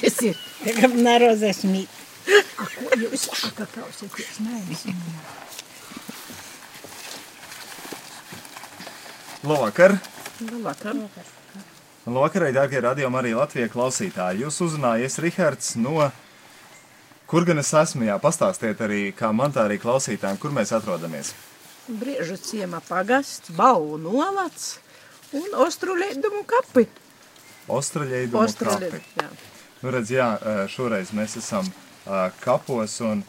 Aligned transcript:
Tas 0.00 0.18
ir. 0.24 0.40
Tagad 0.64 0.96
narozēs 0.96 1.64
mīt. 1.68 2.00
Ko 2.24 2.96
jūs 2.96 3.26
saka, 3.28 3.66
klausieties? 3.74 4.38
Nē, 4.44 4.60
nezinu. 4.68 5.16
Labvakar! 9.44 9.98
Labvakar. 10.40 11.00
Labvakar, 12.04 12.46
dārgie 12.56 12.80
radījumi 12.84 13.20
arī 13.20 13.34
Latvijas 13.36 13.72
klausītāji. 13.72 14.44
Jūs 14.44 14.62
uzrunājies 14.64 15.18
Rihards 15.24 15.74
no... 15.80 16.08
Kur 17.28 17.44
gan 17.48 17.60
es 17.60 17.72
esmu? 17.76 18.04
Jā, 18.08 18.16
pastāstiet 18.20 18.80
arī, 18.84 19.08
kā 19.16 19.30
man 19.36 19.52
tā 19.52 19.64
arī 19.68 19.78
klausītājiem, 19.82 20.40
kur 20.40 20.52
mēs 20.54 20.72
atrodamies. 20.76 21.32
Briežu 21.88 22.36
ciema 22.40 22.80
pagasts, 22.84 23.52
Bau 23.56 23.98
novads 24.00 24.78
un 25.36 25.56
Ostruļēdumu 25.64 26.44
kapi. 26.48 26.86
Ostraļēdumu 27.68 28.40
kapi. 28.40 28.50
Ostruļēdumu, 28.50 29.02
jā. 29.20 29.28
Nu, 29.84 29.90
redz, 29.92 30.12
jā, 30.14 30.28
šoreiz 30.72 31.10
mēs 31.12 31.36
esam 31.36 31.66
uh, 31.68 32.30
kapos 32.40 32.96
un 33.04 33.20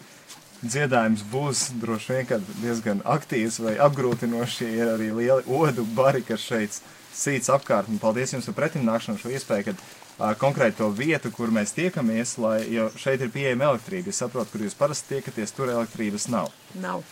dziedājums 0.63 1.26
būs 1.31 1.66
droši 1.81 2.21
vien 2.21 2.45
diezgan 2.62 3.02
aktīvs 3.03 3.59
vai 3.63 3.76
apgrūtinošs. 3.84 4.62
Ir 4.67 4.93
arī 4.93 5.09
lieli 5.12 5.43
odu 5.52 5.84
bari, 5.98 6.23
kas 6.23 6.45
šeit 6.48 6.79
sīts 7.16 7.52
apkārt. 7.52 7.91
Un 7.91 7.99
paldies 7.99 8.35
jums 8.35 8.48
par 8.52 8.62
pretimnākšanu 8.62 9.20
šo 9.20 9.34
iespēju, 9.35 9.67
kad 9.71 9.84
uh, 9.84 10.31
konkrēti 10.40 10.79
to 10.79 10.90
vietu, 10.95 11.31
kur 11.35 11.52
mēs 11.52 11.76
tiekamies, 11.76 12.38
lai, 12.40 12.62
jo 12.71 12.88
šeit 12.99 13.23
ir 13.23 13.35
pieejama 13.35 13.73
elektrība. 13.73 14.15
Es 14.15 14.23
saprotu, 14.23 14.55
kur 14.55 14.63
jūs 14.63 14.79
parasti 14.79 15.17
tiekaties, 15.17 15.55
tur 15.55 15.76
elektrības 15.76 16.29
nav. 16.31 16.52
Nav. 16.79 17.04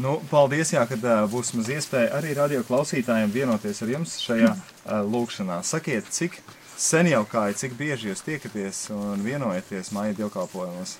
Nu, 0.00 0.14
paldies, 0.30 0.70
jā, 0.72 0.80
kad 0.88 1.02
uh, 1.04 1.24
būs 1.28 1.50
maz 1.58 1.68
iespēja 1.74 2.14
arī 2.16 2.32
radio 2.38 2.62
klausītājiem 2.64 3.32
vienoties 3.34 3.82
ar 3.84 3.90
jums 3.92 4.14
šajā 4.22 4.52
uh, 4.54 5.00
lūkšanā. 5.04 5.58
Sakiet, 5.66 6.08
cik 6.14 6.38
sen 6.80 7.10
jau 7.10 7.20
kā, 7.28 7.42
cik 7.52 7.74
bieži 7.76 8.08
jūs 8.08 8.22
tiekaties 8.24 8.86
un 8.94 9.20
vienojaties 9.26 9.90
māja 9.92 10.16
dievkalpojumos? 10.22 10.94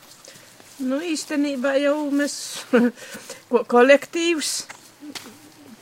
Nu, 0.84 0.98
īstenībā 1.04 1.74
jau 1.80 1.96
mēs 2.12 2.34
ko- 3.52 3.64
kolektīvs 3.68 4.52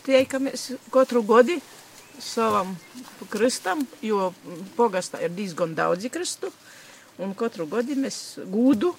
tiekamies 0.07 0.69
katru 0.95 1.25
godi 1.27 1.59
savam 2.23 2.77
kristam, 3.33 3.83
jo 4.03 4.33
pogastā 4.79 5.25
ir 5.27 5.35
diezgan 5.35 5.75
daudzi 5.79 6.11
kristu, 6.11 6.53
un 7.19 7.35
katru 7.39 7.67
godi 7.70 7.98
mēs 7.98 8.39
gūdu 8.47 8.95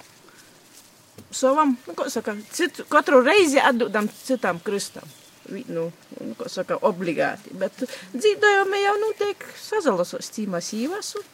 savam, 1.31 1.75
nu, 1.87 1.95
ko 1.97 2.09
saka, 2.09 2.35
citu, 2.53 2.85
katru 2.89 3.21
reizi 3.25 3.59
atdodam 3.59 4.09
citam 4.23 4.59
kristam. 4.63 5.07
Nu, 5.49 5.89
nu, 6.19 6.35
ko 6.37 6.49
saka, 6.49 6.77
obligāti, 6.85 7.55
bet 7.57 7.73
dzīvojumi 8.13 8.83
jau 8.83 8.95
notiek 9.01 9.45
sazalasos 9.57 10.29
cīmās 10.35 10.69
īvas 10.77 11.15
un 11.17 11.25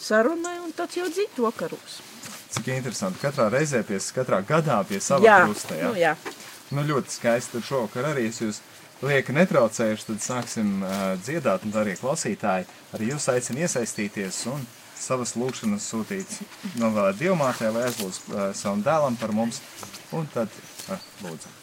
sarunai, 0.00 0.56
un 0.64 0.72
tad 0.76 0.96
jau 0.96 1.08
dzīt 1.12 1.36
vakaros. 1.42 2.00
Cik 2.50 2.70
interesanti. 2.72 3.20
Katrā 3.22 3.50
reizē, 3.52 3.82
pie, 3.86 4.00
katrā 4.14 4.40
gadā 4.46 4.80
pie 4.88 4.98
sava 5.04 5.26
Jā, 5.26 5.36
krusta. 5.44 5.76
Jā? 5.76 5.90
nu, 5.90 6.00
jā. 6.00 6.14
Nu, 6.74 6.86
ļoti 6.86 7.12
skaisti. 7.14 7.58
Tad 7.58 7.66
šovakar 7.68 8.08
arī 8.10 8.26
es 8.30 8.40
jūs 8.42 8.58
lieki 9.04 9.34
netraucējuši, 9.36 10.06
tad 10.08 10.24
sāksim 10.24 10.72
uh, 10.82 10.98
dziedāt, 11.22 11.64
un 11.66 11.76
arī 11.80 11.94
klausītāji 12.00 12.66
arī 12.96 13.12
jūs 13.12 13.28
aicina 13.32 13.64
iesaistīties 13.66 14.42
un 14.50 14.64
savas 15.00 15.34
lūkšanas 15.40 15.86
sūtīt 15.92 16.36
novēlēt 16.80 17.20
dievmātē 17.22 17.72
vai 17.74 17.86
aizlūdz 17.88 18.20
uh, 18.20 18.42
savam 18.56 18.84
dēlam 18.86 19.16
par 19.20 19.34
mums, 19.36 19.62
un 20.16 20.28
tad 20.34 20.52
uh, 20.90 21.00
grūtu. 21.22 21.56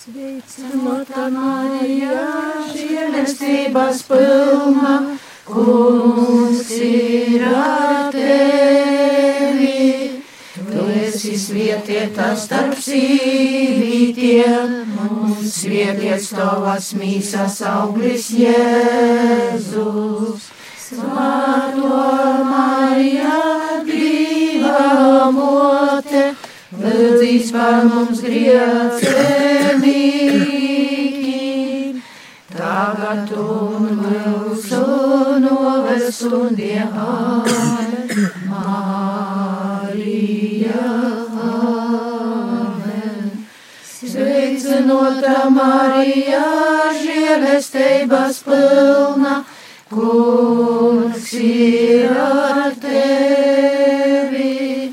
Sveicināta 0.00 1.26
Marija, 1.34 2.22
žēlestības 2.72 4.00
pilna, 4.08 4.94
kungs 5.44 6.70
ir 6.80 7.44
ar 7.50 8.08
tevi. 8.14 10.22
Tu 10.56 10.86
esi 11.04 11.36
svietietā 11.38 12.32
starp 12.38 12.78
sīvītiem, 12.80 14.79
un 15.50 15.54
svietiets 15.58 16.28
tavas 16.30 16.92
mīsas 16.94 17.56
auglis 17.66 18.28
Jēzus. 18.38 19.74
Svēto 20.78 21.88
Marija, 22.46 23.38
brīvā 23.82 25.30
mote, 25.34 26.22
lūdzīs 26.78 27.50
par 27.56 27.82
mums 27.90 28.22
griecenīgi. 28.22 29.42
Tagad 32.54 33.34
un 33.34 33.90
mūsu 34.04 34.84
novestundie 35.42 36.86
Sveicinota 44.90 45.46
Marija, 45.54 46.46
žēlestības 46.98 48.40
pilna, 48.42 49.44
kungs 49.86 51.28
ir 51.38 52.10
ar 52.18 52.74
tevi. 52.82 54.90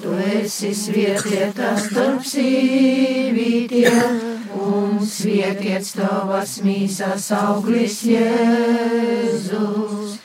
Tu 0.00 0.14
esi 0.40 0.72
svietietā 0.72 1.74
starp 1.76 2.24
sīvītiem, 2.24 4.16
un 4.64 5.04
svietiets 5.04 5.92
tavas 5.98 6.62
mīsas 6.64 7.28
auglis 7.36 8.00
Jēzus. 8.08 10.16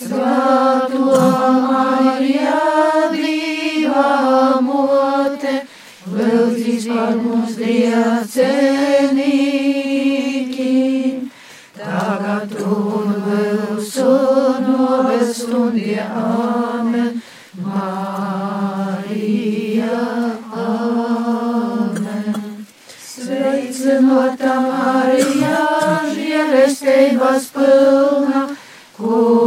Svēto 0.00 1.20
Marija, 1.68 2.56
Dieva 3.12 4.60
mote, 4.64 5.41
lūdzīs 6.16 6.84
par 6.90 7.16
mums 7.20 7.54
griecenīgi. 7.58 8.32
Tagad 11.76 12.52
un 12.62 13.08
mūsu 13.26 14.10
novestundie 14.66 16.02
amen. 16.04 17.22
Marija, 17.62 19.08
amen. 20.64 22.28
Sveicinota 23.12 24.54
Marija, 24.68 25.60
žēlestības 26.16 27.44
pilna, 27.56 28.42
kungs 28.96 29.41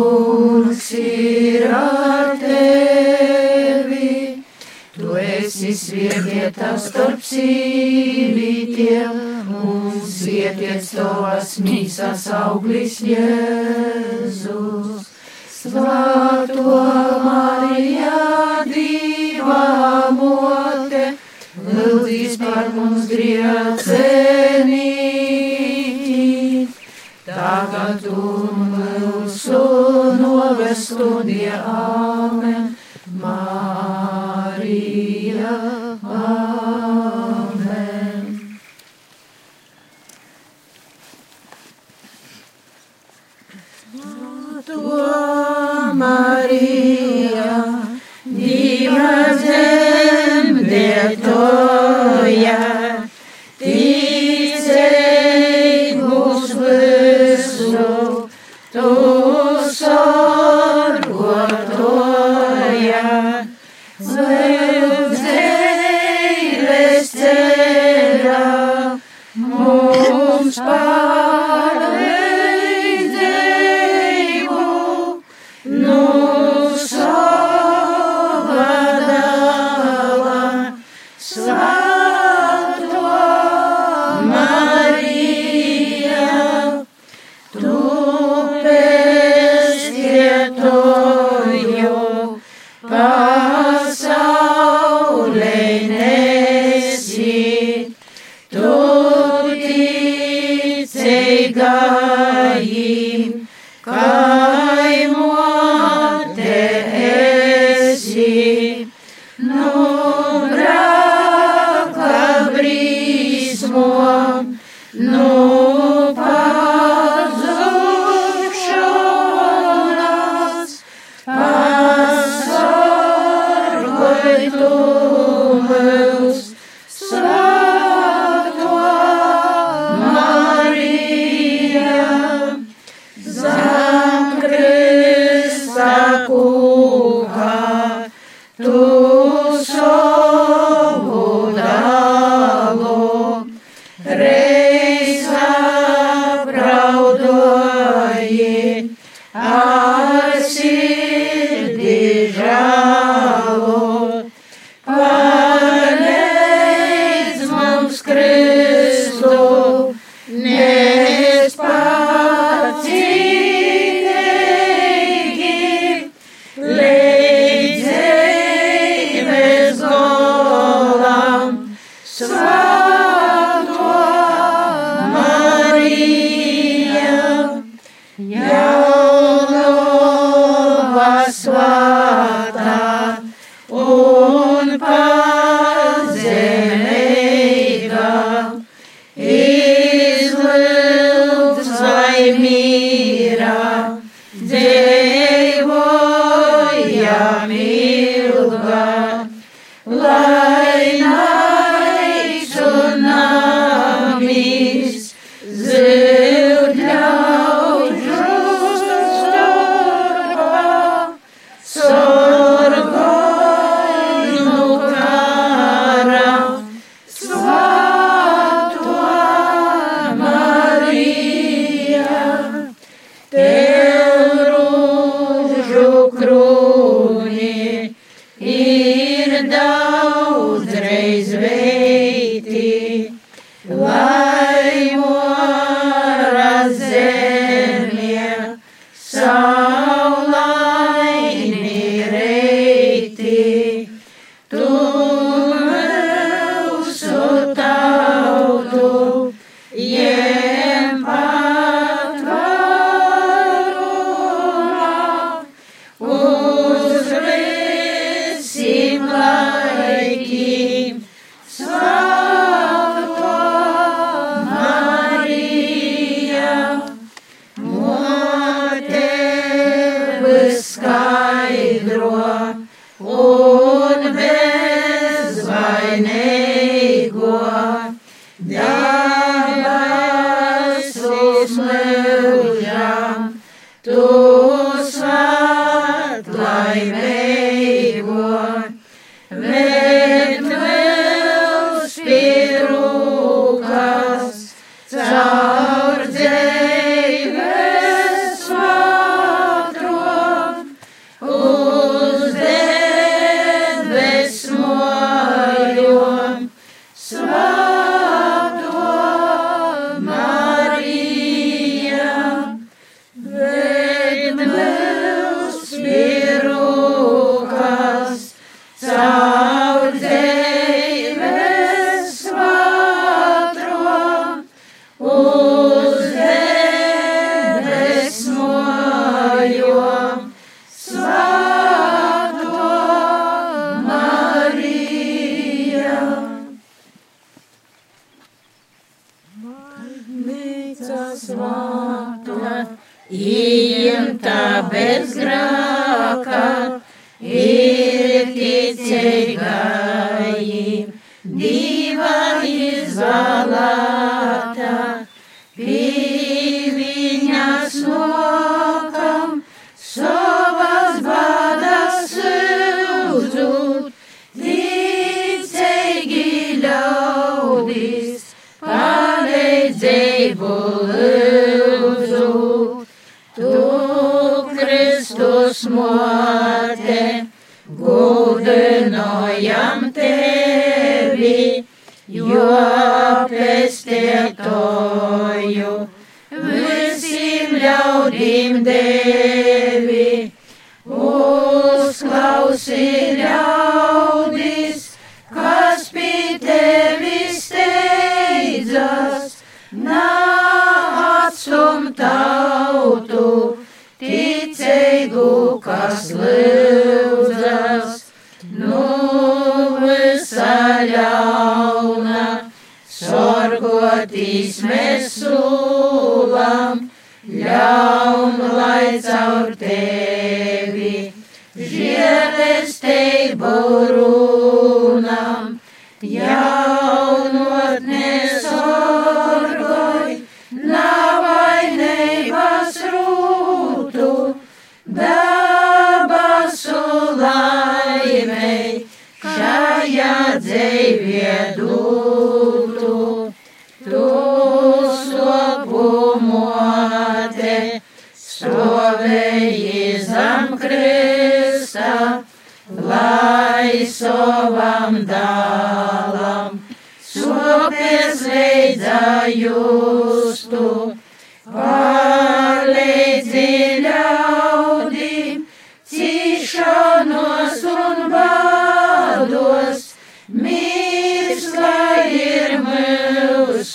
svietietā 6.16 6.72
starp 6.80 7.24
sīvītiem, 7.26 9.18
un 9.56 9.98
svietiets 10.08 10.94
tavas 10.96 11.58
mīsas 11.64 12.28
auglis 12.40 13.02
Jēzus. 13.04 14.25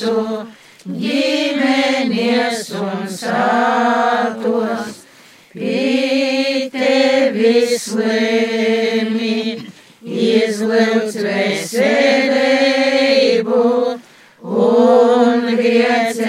visu 0.01 0.47
ģimenies 0.87 2.71
un 2.81 3.03
sātos, 3.13 5.03
pie 5.53 6.71
tevis 6.73 7.85
lēmi, 7.99 9.61
izlūdz 10.01 11.19
veselību 11.27 11.91
un 14.41 15.45
griecenīki, 15.61 16.25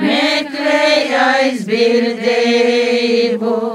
meklējais 0.00 1.60
birdēju. 1.68 3.69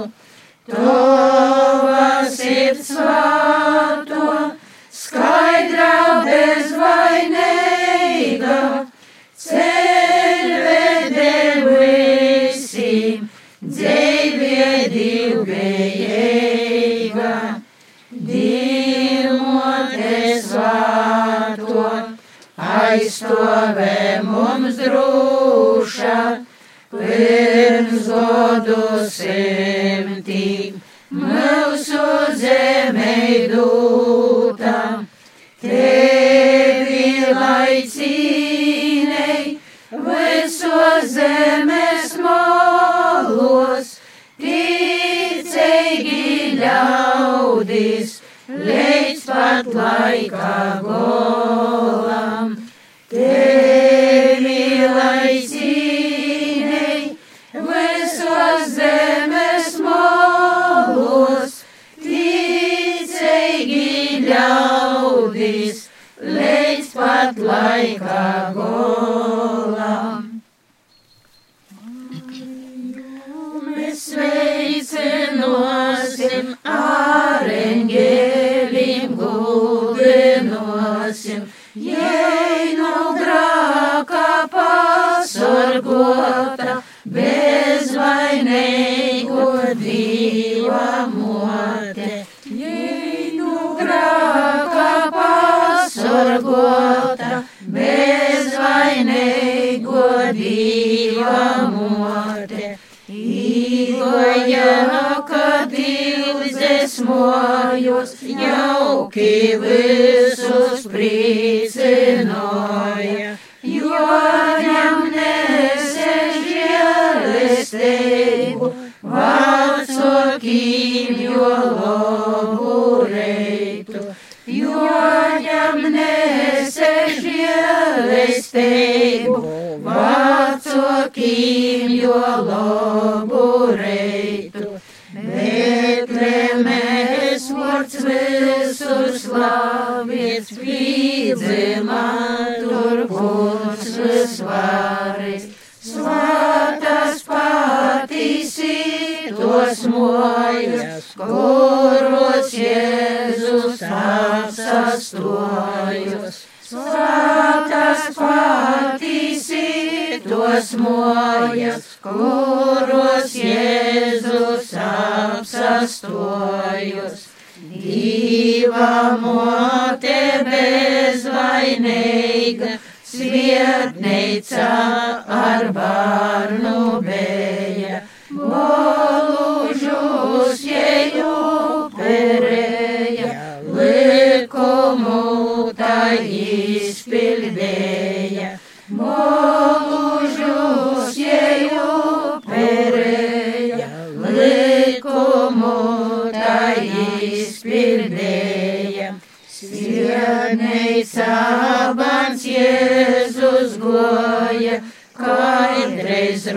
say 29.25 29.54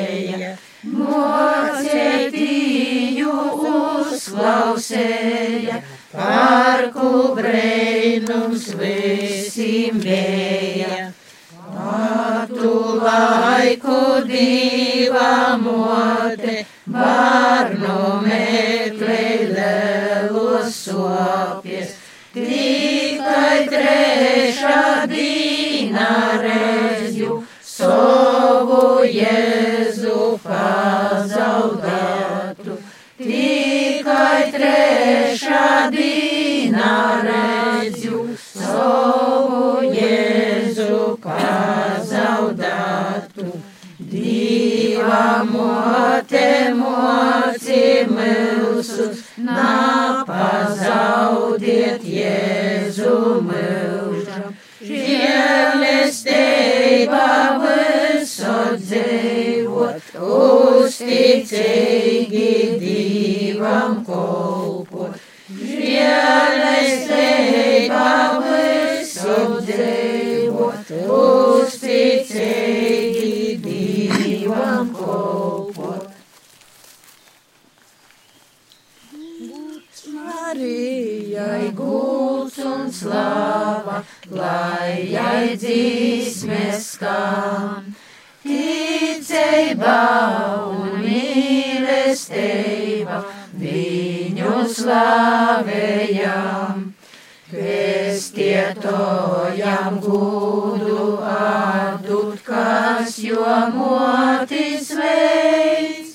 Motis 103.74 104.88
veids. 104.98 106.10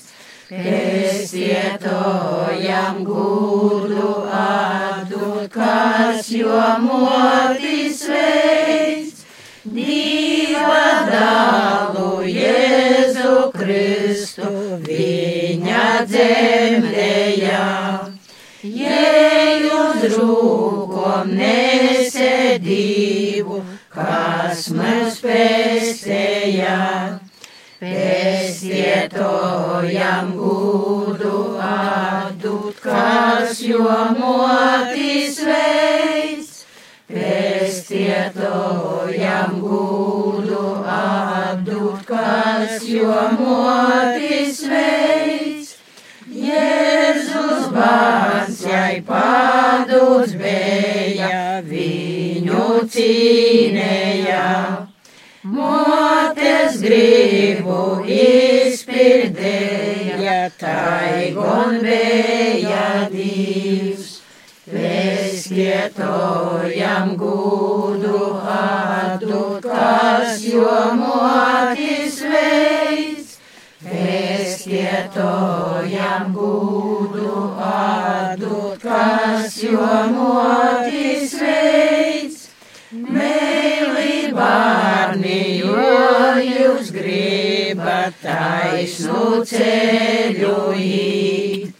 Pestietojam 0.48 1.90
gudu 3.08 4.10
atdūt, 4.40 5.48
kas 5.54 6.30
jo 6.30 6.62
motis 6.84 7.98
veids. 8.10 9.24
Dieva 9.64 11.08
dalu 11.08 12.20
Jēzu 12.28 13.50
Kristu 13.56 14.50
viņa 14.84 15.86
dzemdējā. 16.10 17.64
Jēju 18.64 19.80
drūkom 20.04 21.32
nesēdību, 21.40 22.64
kas 23.96 24.68
mums 24.76 25.16
pēstējā. 25.24 26.78
Pēstietojam 29.84 30.30
gudu 30.38 31.58
atdūt, 31.60 32.78
kas 32.80 33.58
jo 33.60 33.84
motis 34.16 35.36
veids. 35.44 36.64
Pēstietojam 37.10 39.60
gudu 39.60 40.62
atdūt, 40.88 42.00
kas 42.08 42.80
jo 42.88 43.12
motis 43.36 44.64
veids. 44.72 45.76
Jēzus 46.32 47.68
bērns 47.76 48.64
jai 48.64 49.04
padūts 49.04 50.32
bija, 50.40 51.60
viņu 51.68 52.88
cīnēja. 52.88 54.48
Motes 55.44 56.80
gribu 56.80 58.00
izpildēja, 58.08 60.48
taigon 60.56 61.84
bija 61.84 63.04
Dievs. 63.12 64.24
Pēstietojam 64.64 67.12
gudu 67.20 68.40
atdūt, 68.54 69.68
kas 69.68 70.40
jo 70.48 70.96
motis 71.02 72.16
veids. 72.24 73.36
Pēstietojam 73.84 76.32
gudu 76.40 77.36
atdūt, 77.68 78.80
kas 78.88 79.60
jo 79.60 79.92
motis 80.16 80.88
veids. 80.88 81.03
Taisnu 88.24 89.44
ceļu 89.48 90.58
īt. 90.80 91.72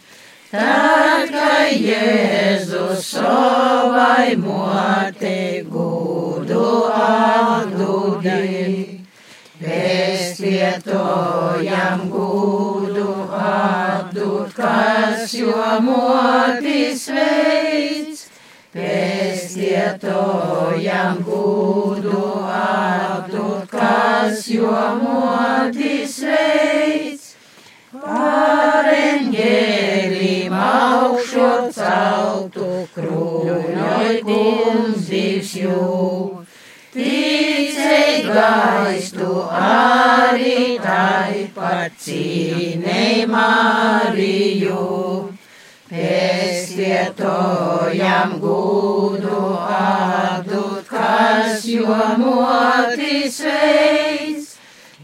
Tad, 0.55 1.27
kad 1.33 1.73
Jēzus 1.83 3.01
savai 3.17 4.37
motei 4.39 5.65
gudu 5.67 6.67
atdūdī, 6.95 9.03
pēstietojam 9.59 12.05
gudu 12.13 13.09
atdūt, 13.41 14.55
kas 14.55 15.35
jo 15.41 15.59
motis 15.89 17.03
veids. 17.17 18.21
Pēstietojam 18.75 21.19
gudu 21.27 22.23
atdūt, 22.45 22.74
kas 24.25 24.47
jo 24.49 24.73
motis 25.01 26.15
veids. 26.25 27.25
Par 27.95 28.87
eņģēlim 28.91 30.53
augšo 30.59 31.49
celtu 31.75 32.69
krūņoj 32.95 34.09
kungs 34.25 35.05
divs 35.11 35.51
jū. 35.61 35.91
Ticei 36.95 38.25
gaistu 38.25 39.29
arī 39.61 40.59
tai 40.81 41.45
pat 41.55 41.91
cīnei 42.01 43.29
Mariju. 43.29 44.83
Pēstietojam 45.91 47.29
gudu 48.41 49.41
atdūt, 49.79 50.64
kas 50.95 51.65
jo 51.67 51.97
motis 52.21 53.39
veids. 53.45 54.45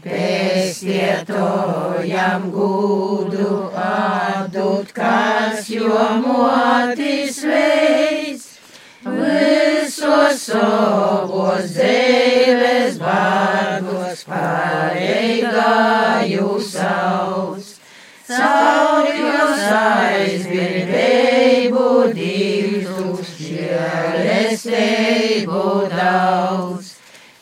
Pēstietojam 0.02 2.50
gudu 2.50 3.70
atdūt, 3.78 4.90
kas 4.96 5.68
jo 5.70 6.06
motis 6.24 7.38
veids. 7.46 8.48
Visos 9.02 10.42
savos 10.46 11.74
dzīves 11.74 12.98
vārdos 13.02 14.22
pareigāju 14.30 16.46
savus. 16.62 17.66
Caur 18.32 19.08
jūs 19.10 19.62
aizbildību 19.78 20.01
žēlestību 24.62 25.90
daudz. 25.90 26.94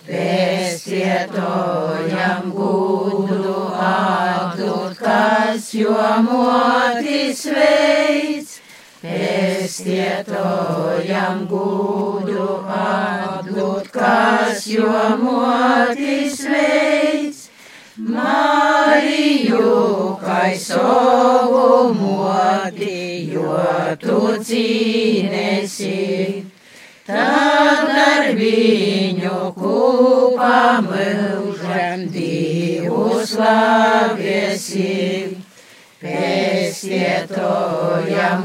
Pēstietojam 0.06 2.52
gudu 2.56 3.56
atdūt. 3.76 4.96
kas 5.00 5.74
jo 5.74 5.96
motis 6.24 7.44
veids, 7.46 8.60
pestietojam 9.02 11.46
gūdu 11.48 12.64
atdot, 12.68 13.88
kas 13.92 14.66
jo 14.66 15.16
motis 15.22 16.40
veids. 16.44 17.50
Mariju, 17.96 20.18
kai 20.20 20.58
savu 20.58 21.94
moti, 21.94 23.30
jo 23.32 23.58
tu 24.00 24.38
cīnesi. 24.40 26.59
Tad 27.10 27.88
ar 27.90 28.28
viņu 28.38 29.38
kopā 29.56 30.58
mūžam 30.86 32.04
Dievu 32.14 33.06
slavēsi. 33.26 34.92
Pestietojam 36.00 37.40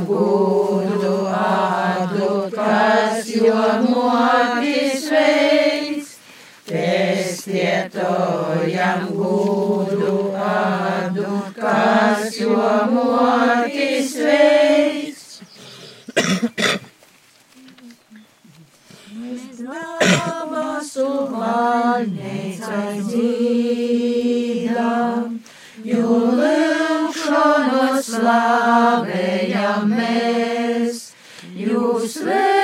gūdu 0.09 1.13
atdot, 1.31 2.57
kas 2.57 3.29
jo 3.31 3.61
motis 3.85 5.05
veids. 5.13 6.09
Pestietojam 6.67 8.03
gūdu 9.13 10.17
atdot, 10.49 11.53
kas 11.61 12.35
jo 12.41 12.59
motis 12.97 14.11
veids. 14.25 15.21
Dabasu 19.65 21.09
valneica 22.71 23.09
dzīdam, 23.09 25.19
jo 25.85 26.17
lūkšanu 26.39 27.85
slavējam 28.09 29.93
mēs, 29.93 30.97
jūs 31.55 32.13
veicam 32.25 32.54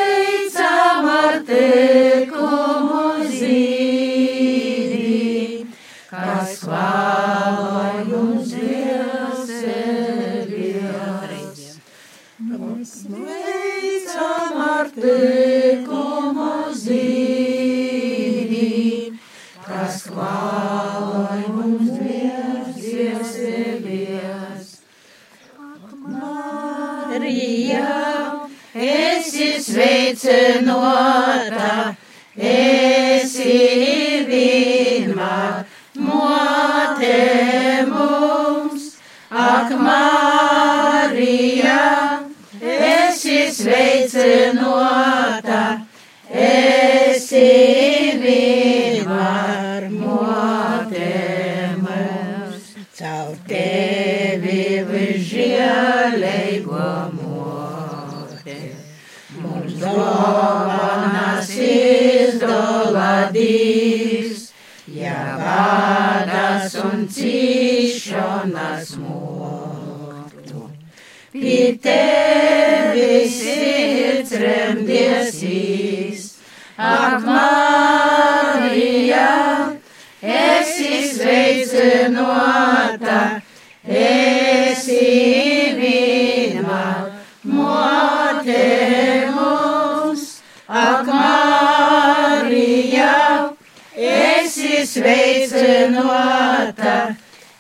esi 94.82 95.02
sveicinota, 95.02 96.94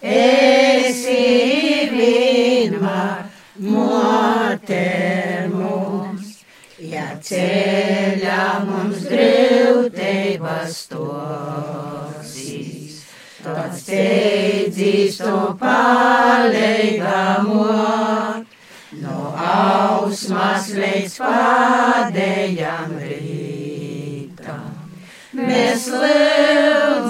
esi 0.01 1.89
vienmēr 1.93 3.29
mote 3.61 4.81
mums. 5.53 6.41
Ja 6.81 7.13
ceļā 7.21 8.65
mums 8.65 9.05
grūtības 9.05 10.89
tosīs, 10.95 13.05
tad 13.45 13.77
steidzīs 13.77 15.21
to 15.21 15.53
palīgamot, 15.61 16.49
no 19.05 19.19
ausmas 19.37 20.73
līdz 20.73 21.21
pādējām 21.21 22.97
rītam. 23.05 24.73
Mēs 25.37 25.85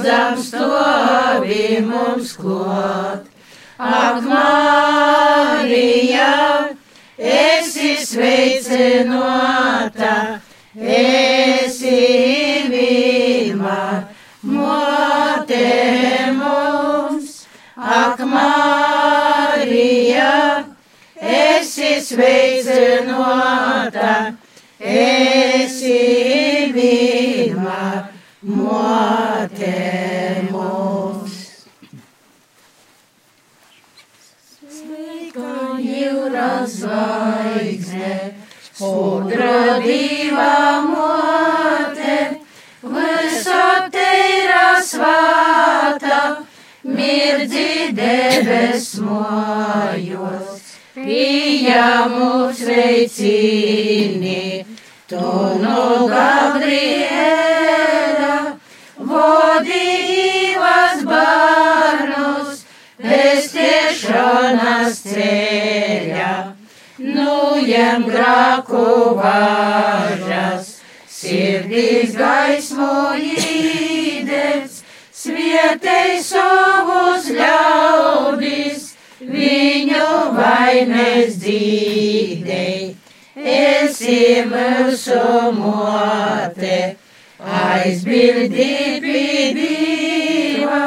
lūdzam 0.01 0.37
stovi 0.41 1.77
mums 1.85 2.33
klāt, 2.37 3.25
ak, 3.77 4.23
Marija, 4.25 6.29
esi 7.17 7.97
sveicinota, 8.01 10.41
esi 10.73 12.01
vienmēr 12.73 14.09
mote 14.41 15.69
mums, 16.39 17.45
ak, 17.77 18.19
Marija, 18.25 20.65
esi 21.21 22.01
sveicinota, 22.01 24.33
mirdzi 47.01 47.93
debes 47.97 48.87
mojos, 49.01 50.61
pieņemu 50.95 52.29
sveicini, 52.57 54.43
tu 55.09 55.31
no 55.63 56.07
Gabriela, 56.11 57.15
vodīvas 59.11 60.97
barnus, 61.09 62.63
pestiešanas 63.01 64.93
ceļā, 65.09 66.33
nujem 67.01 68.01
grāku 68.11 68.85
važas, 69.17 70.65
sirdīs 71.21 72.11
īdēts, 72.11 72.69
svietei 75.61 76.17
savus 76.23 77.27
ļaudis, 77.35 78.95
viņu 79.21 80.07
vainas 80.35 81.35
dzīdei. 81.41 82.95
Esi 83.35 84.45
mūsu 84.49 85.51
mote, 85.55 86.95
aizbildi 87.39 88.99
pīdīva, 89.05 90.81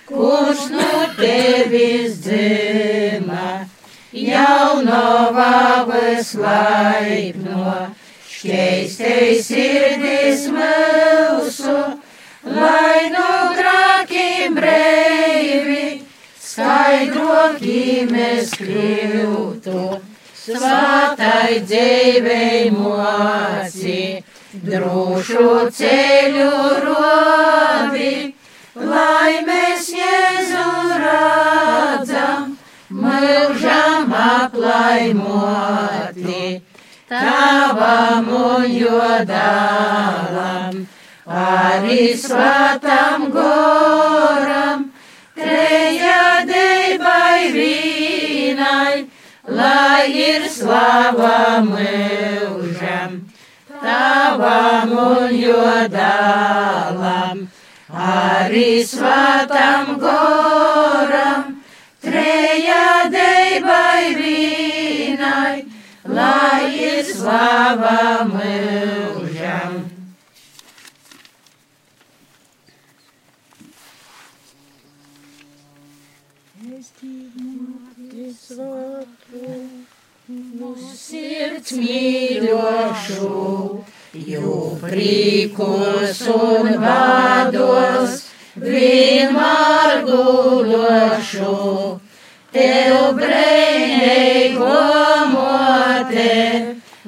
kurš 0.08 0.70
no 0.76 0.92
tevis 1.20 2.14
dzima, 2.24 3.66
jaunava 4.12 5.86
vislaipno, 5.90 7.90
Šķēstei 8.40 9.34
sirdis 9.44 10.46
mūsu, 10.56 11.74
lai 12.48 13.10
no 13.12 13.32
trakiem 13.58 14.56
breivi 14.56 15.82
skaidrokim 16.40 18.14
es 18.16 18.54
kļūtu. 18.62 19.84
Svātai 20.40 21.60
dzīvei 21.68 22.72
moci, 22.78 24.24
drošu 24.56 25.52
ceļu 25.82 26.56
robi, 26.88 28.14
lai 28.80 29.34
mēs 29.52 29.92
Jēzu 30.00 30.72
rādzam, 31.04 32.56
mūžam 33.04 34.16
aplaimot 34.24 35.89
tavam 37.10 38.30
jodalam, 38.70 39.34
arī 41.26 42.14
svētam 42.14 43.34
goram, 43.34 44.94
trejādeibai 45.40 47.50
vīnai, 47.56 49.10
lai 49.50 50.06
ir 50.14 50.46
slava 50.54 51.66
mūžam, 51.66 53.26
tavam 53.82 54.94
jodalam, 55.34 57.42
arī 57.90 58.86
svētam 58.86 59.98
goram, 60.06 61.58
trejādeibai 62.06 64.14
vīnai, 64.22 65.66
lai 66.06 66.59
ir 78.30 78.34
slava 78.36 79.46
mūžam. 79.50 79.90
Sirds 81.00 81.72
mīļošu, 81.74 83.30
jo 84.30 84.58
prīkos 84.84 86.22
un 86.34 86.70
vādos 86.84 88.20
vienmēr 88.62 90.04
guļošu. 90.10 91.56
Tev 92.54 92.96
brēnīgo 93.18 94.78
mote, 95.34 96.30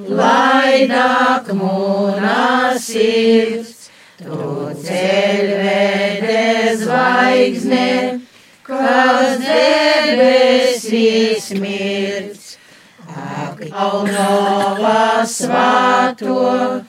lai 0.10 0.88
nāk 0.90 1.52
mūna 1.58 2.74
sirds, 2.80 3.90
tu 4.18 4.38
ceļvede 4.86 6.76
zvaigzne, 6.82 8.22
kas 8.66 9.38
debesīs 9.44 11.52
mirds. 11.60 12.58
Ak, 13.12 13.60
jaunava 13.68 15.26
svāto, 15.28 16.82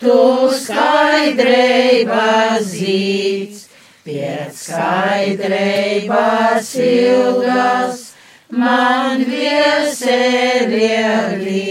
tu 0.00 0.18
skaidrība 0.58 2.58
zīts, 2.66 3.68
pēc 4.06 4.62
skaidrības 4.66 6.74
ilgas 6.82 8.04
man 8.50 9.22
vieselē 9.28 10.96
līdz. 11.44 11.67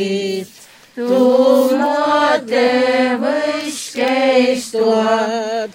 Tu 0.97 1.05
notevi 1.77 3.69
skaisto, 3.69 4.93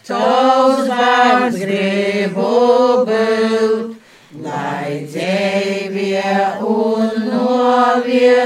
tavs 0.02 0.88
vārds 0.88 1.58
gribu 1.60 2.46
būt, 3.06 3.92
lai 4.42 5.06
dzīvie 5.06 6.34
un 6.72 7.06
novie 7.28 8.42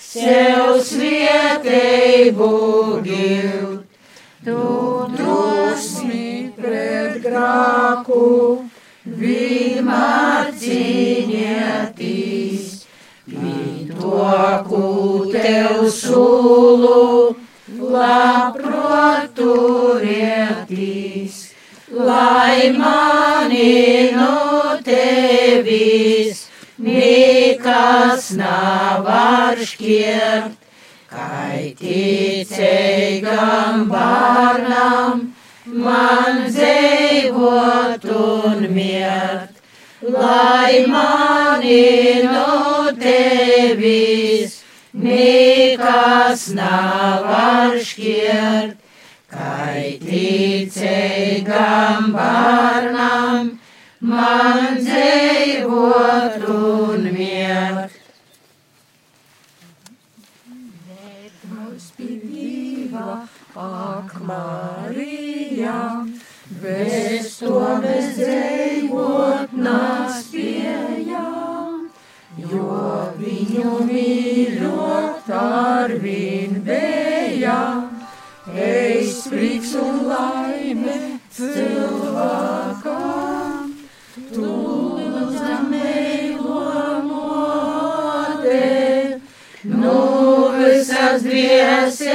sev 0.00 0.80
svietēju 0.88 2.48
gilt. 3.04 3.84
Tu 4.48 4.64
drusmi 5.18 6.32
pret 6.56 7.20
grāku, 7.28 8.24
vienmēr 9.04 10.48
cīnieties. 10.64 12.16
To, 14.06 14.62
ko 14.68 14.80
tev 15.32 15.80
sulu, 15.90 17.34
labprāt 17.94 19.32
turētīs, 19.38 21.40
lai 21.90 22.70
mani 22.76 24.12
no 24.14 24.76
tevis 24.86 26.44
nekas 26.78 28.30
nav 28.38 29.10
šķirt, 29.72 30.54
kai 31.10 31.74
ticīgam 31.82 33.88
bērnam 33.90 35.28
man 35.66 36.46
dzīvot 36.54 38.10
un 38.22 38.70
miert 38.78 39.55
lai 40.12 40.86
mani 40.86 42.22
no 42.22 42.92
tevis 43.00 44.62
nekas 44.92 46.48
nav 46.54 47.26
šķirt, 47.82 48.76
kai 49.30 49.98
ticīgam 50.02 52.12
bērnam 52.14 53.52
man 54.00 54.78
dzīvot 54.86 56.48
un 56.54 57.10
miert. 57.12 58.02
Ak, 63.56 64.12
Marija, 64.28 65.80
bez 66.60 67.38
to 67.40 67.56
mēs 67.80 68.12
dzīvot 68.20 68.55
viņu 73.66 73.86
mīļot 73.86 75.30
ar 75.34 75.90
vien 76.02 76.62
bija, 76.66 77.82
es 78.54 79.26
prieks 79.30 79.74
un 79.74 80.06
laime 80.06 81.18
cilvēkam, 81.34 82.14
tu 84.30 84.44
lūdzam 84.44 85.70
mīlo 85.72 87.02
mote, 87.08 88.62
nu 89.64 89.98
visas 90.58 91.22
dvieseles, 91.26 92.06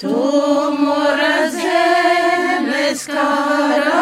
tu 0.00 0.16
mora 0.80 1.50
zemes 1.52 3.06
karaline, 3.12 3.92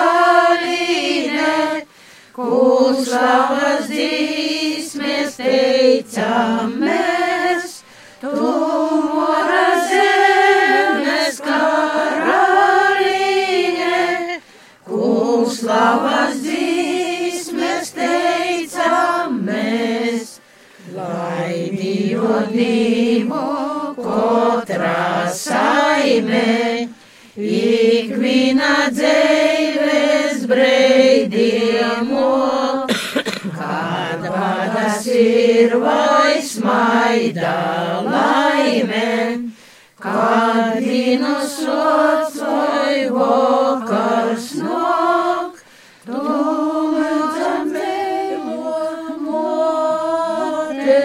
Kūslavas 2.41 3.70
dzīsmes 3.70 3.70
teicam 6.31 6.75
mēs, 6.79 7.83
tu 8.21 8.31
mora 8.31 9.83
zemes 9.91 11.41
karaline, 11.43 12.39
Kūslavas 14.87 16.39
dzīsmes 16.45 17.91
teicam 17.97 19.41
mēs, 19.49 20.39
lai 20.95 21.71
Dievu 21.75 22.39
Dievu 22.55 23.43
kotrā 23.99 25.27
saime, 25.35 26.89
ikviena 27.35 28.75
dzīves 28.95 30.47
breidījumu, 30.51 32.31
kad 33.59 34.31
vadas 35.21 35.27
ir 35.27 35.77
vai 35.79 36.43
smaida 36.43 38.03
laime, 38.05 39.51
kad 40.01 40.79
dienu 40.79 41.37
sots 41.47 42.41
vai 42.41 43.09
vakars 43.11 44.55
nok, 44.55 45.55
tu 46.07 46.13
lūdzam 46.13 47.67
mīlo 47.75 48.85
mote, 49.27 51.03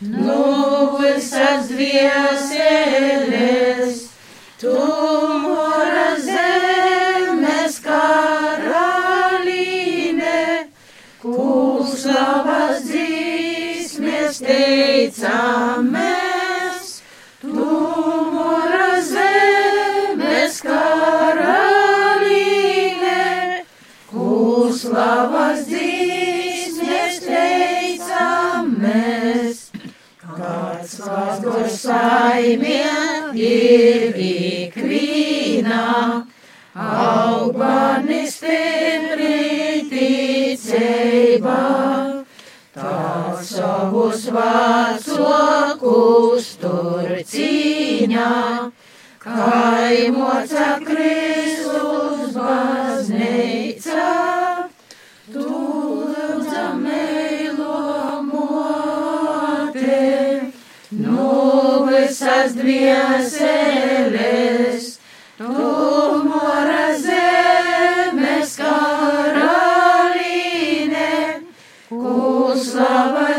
nu 0.00 0.42
visas 1.00 1.66
vieseles, 1.70 2.41
ir 33.36 34.16
ikvienā, 34.16 36.24
augani 36.74 38.24
stipri 38.30 39.84
ticībā, 39.92 41.62
tā 42.76 42.98
savus 43.44 44.28
vācokus 44.36 46.52
tur 46.62 47.16
cīņā, 47.32 48.30
kaimoca 49.22 50.68
Kristus 50.86 52.36
baznīcā. 52.36 54.41
esas 62.12 62.52
dvieseles, 62.54 63.40
tu 65.38 66.24
mora 66.28 66.92
zemes 67.00 68.52
karalīne, 68.60 69.80
kuslava 71.88 73.31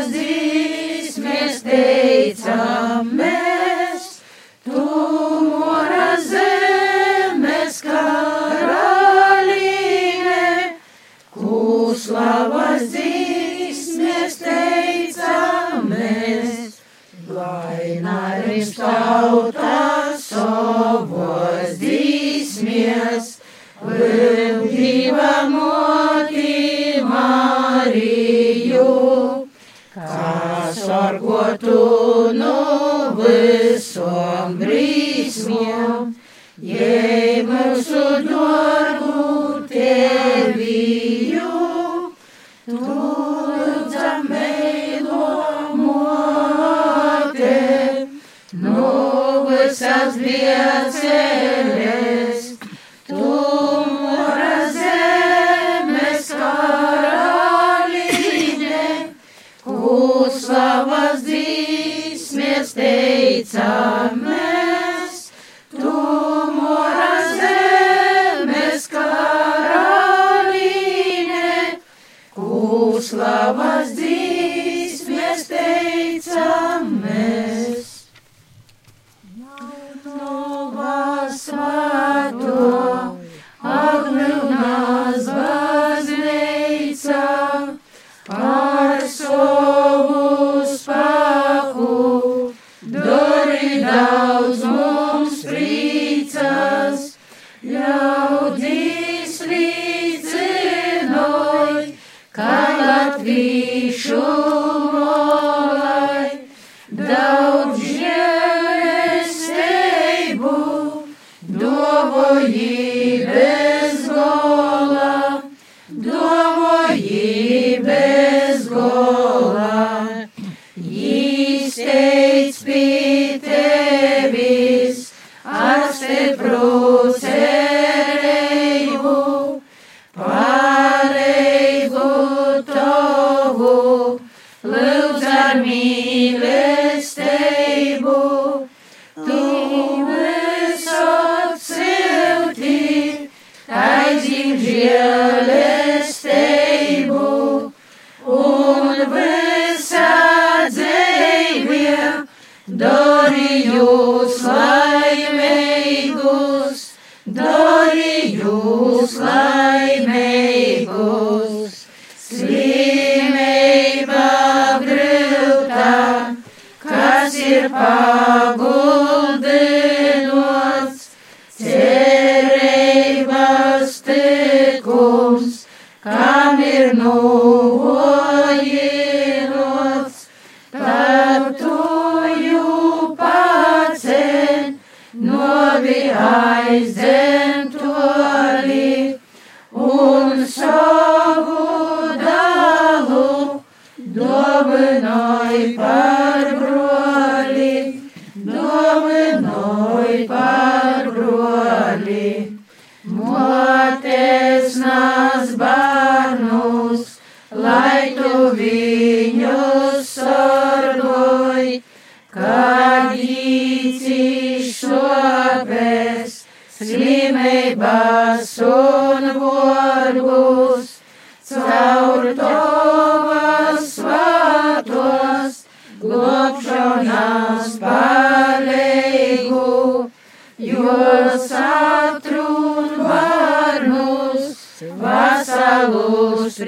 Domnului 198.42 200.24
Pace. 200.26 200.53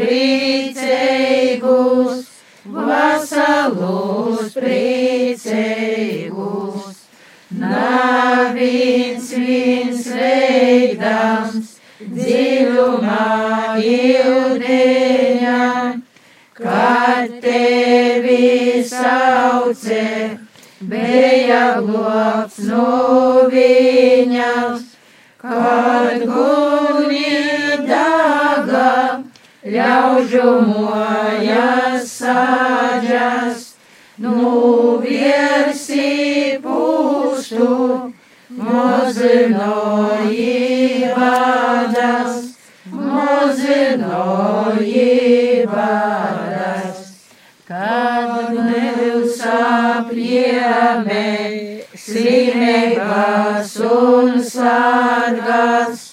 Hare 0.06 0.55
ļaužu 30.46 30.60
mojas 30.66 32.06
sāģas, 32.20 33.74
nu 34.18 35.00
viersi 35.02 36.58
pustu, 36.62 38.12
mozinoji 38.50 39.90
vadas, 41.16 42.54
mozinoji 42.90 44.46
vadas. 45.66 46.98
Kad 47.66 48.54
mēs 48.54 49.42
apliemē, 49.50 51.26
svinības 51.98 53.74
un 53.82 54.38
sargas, 54.42 56.05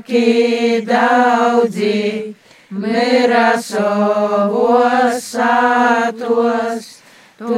cilvēki 0.00 0.86
daudzi, 0.86 2.34
mira 2.70 3.60
savos 3.60 5.20
sātos, 5.20 7.02
tu 7.38 7.54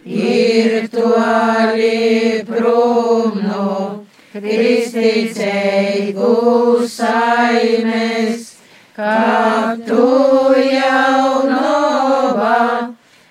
ir 0.03 0.91
toli 0.91 2.43
prom 2.49 3.39
no 3.47 4.03
kristīceigu 4.35 6.83
saimēs, 6.97 8.59
kā 8.97 9.77
tu 9.87 10.09
jaunova 10.59 12.59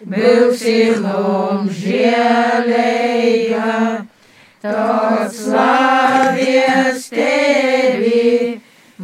būsi 0.01 0.97
mums 1.05 1.77
žēlēja, 1.85 3.77
tāds 4.65 5.37
slavies 5.45 5.84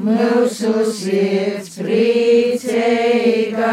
mūsu 0.01 0.84
sirds 0.96 1.74
priecīga, 1.80 3.72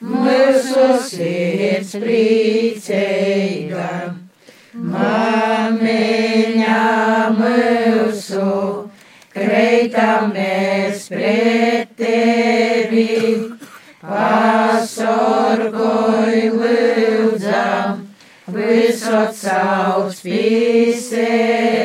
mūsu 0.00 0.84
sirds 1.08 1.92
priecīga. 1.98 3.88
Māmiņa 4.90 6.76
mūsu, 7.34 8.46
kreitamies 9.34 11.08
pret 11.10 11.88
tevi, 11.98 13.08
pasorgoj 14.06 15.28
lūdzam, 16.54 18.06
visot 18.54 19.34
savus 19.42 20.22
pīsevis, 20.22 21.79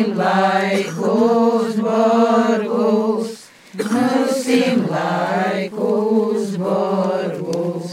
mūsim 0.00 0.16
laikus 0.16 1.76
borgus, 1.76 3.48
mūsim 3.76 4.86
laikus 4.88 6.56
borgus. 6.56 7.90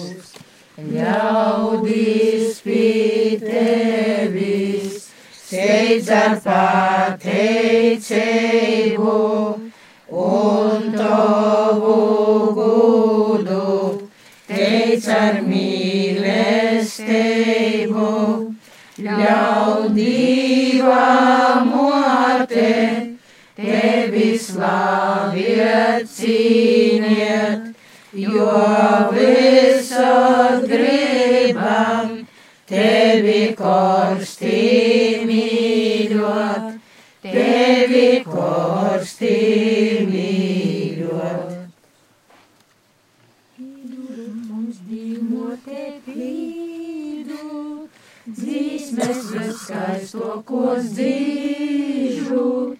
Ļaudis 0.77 2.61
pie 2.63 3.37
tevis, 3.41 5.09
steidz 5.35 6.09
ar 6.09 6.39
pateicību 6.45 7.27
un 10.07 10.93
tavu 10.95 11.97
gudu, 12.55 14.07
teic 14.47 15.07
ar 15.11 15.41
mīlestību. 15.43 16.77
Ļaudīvā 18.97 20.17
mote, 22.47 23.17
tevi 23.55 24.37
slaviet, 24.39 26.07
cīniet, 26.07 27.73
jo 28.13 29.11
visot 29.11 30.67
gribam 30.67 32.27
tevi 32.67 33.53
korstī 33.57 35.25
mīļot, 35.27 36.79
tevi 37.21 38.23
korstī 38.25 39.35
mīļot. 40.07 41.55
Mums 43.57 44.79
dīmote 44.87 45.83
pīdu, 46.05 47.87
dzīsmes 48.27 49.31
viskaistokos 49.35 50.91
dzīžūt, 52.37 52.77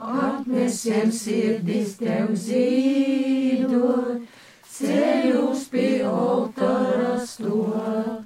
atnesiem 0.00 1.10
sirdis 1.12 1.96
tev 1.98 2.34
zīdot, 2.34 4.22
ceļus 4.70 5.64
pie 5.70 6.02
altara 6.06 7.18
stot. 7.26 8.24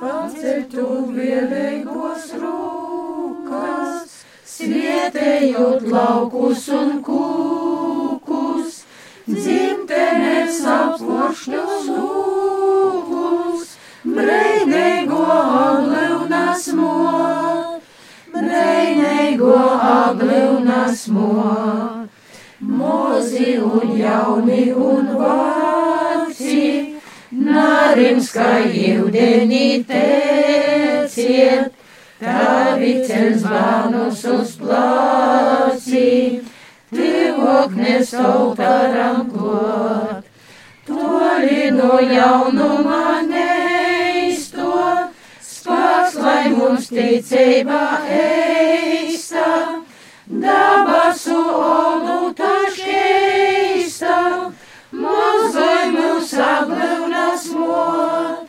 Pacel 0.00 0.64
tu 0.72 0.86
vienīgos 1.14 2.32
rūkas, 2.40 4.16
svietējot 4.44 5.86
laukus 5.92 6.68
un 6.72 6.98
kūkus, 7.04 8.82
dzimtenes 9.28 10.64
aplošņus 10.64 11.88
lūkus, 11.92 13.76
breinīgo 14.04 15.22
agleunas 15.36 16.68
mot, 16.74 17.33
breinīgo 18.84 19.54
agleunas 19.80 21.06
mot, 21.08 22.08
mozi 22.60 23.56
un 23.58 23.96
jauni 23.98 24.72
un 24.72 25.08
vāci, 25.20 26.90
Nārimska 27.34 28.50
jūdenī 28.70 29.82
teciet, 29.88 31.72
tavi 32.20 32.92
ceļš 33.08 33.42
bānus 33.48 34.22
uz 34.30 34.52
plāci, 34.60 36.12
tivok 36.94 37.74
nesautaram 37.74 39.26
klāt. 39.32 40.22
Toli 40.86 41.72
no 41.74 41.98
jaunuma 41.98 43.22
lai 46.24 46.48
mums 46.50 46.88
ticība 46.88 47.80
eista, 48.18 49.48
dabasu 50.44 51.36
olu 51.64 52.32
taškeista, 52.38 54.18
mozgoj 55.04 55.82
mūs 55.96 56.32
agleunas 56.48 57.48
mot, 57.58 58.46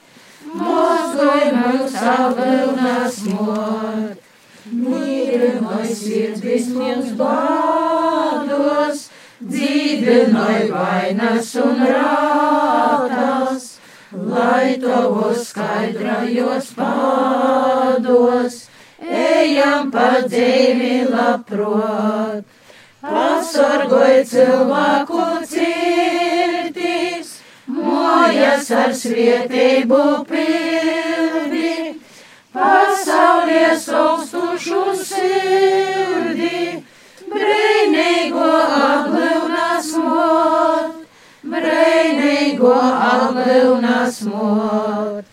mozgoj 0.62 1.50
mūs 1.58 1.98
agleunas 2.16 3.20
mot. 3.32 4.22
Mīļamais 4.66 5.92
sirds 6.00 6.42
vismiems 6.42 7.12
bādos, 7.20 9.10
dzīvinoj 9.44 10.72
vainas 10.72 11.52
un 11.62 11.84
rātas, 11.86 13.05
lai 14.16 14.78
tavos 14.82 15.50
skaidrajos 15.50 16.72
pādos, 16.78 18.60
ejam 19.02 19.92
pa 19.92 20.10
dzīvi 20.28 21.08
labprot. 21.12 22.46
Pasargoj 23.06 24.24
cilvēku 24.26 25.24
cirtis, 25.46 27.36
moja 27.68 28.16
mājas 28.26 28.70
ar 28.74 28.94
svētību 28.98 30.02
pildi, 30.30 31.74
pasaules 32.54 33.86
augstušu 34.00 34.82
sirdi, 35.02 36.84
brīnīgo 37.34 38.50
aglūnas 38.90 39.92
mot, 40.02 41.04
brīnīgo 41.54 42.74
aglūnas 43.12 43.95
mot. 44.24 45.26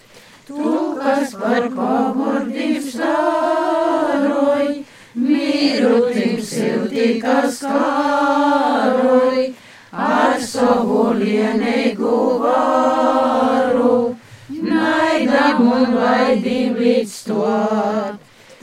Tu, 0.47 0.71
kas 0.99 1.35
par 1.39 1.69
pavardīm 1.77 2.81
stāroji, 2.83 4.83
mīru 5.15 6.01
tim 6.13 6.41
silti, 6.43 7.21
kas 7.23 7.61
kāroji, 7.63 9.53
ar 9.93 10.41
savu 10.41 11.13
lienīgu 11.21 12.17
varu, 12.43 14.17
naidam 14.51 15.71
un 15.77 15.97
vaidīm 16.01 16.75
līdz 16.81 17.17
to. 17.29 17.47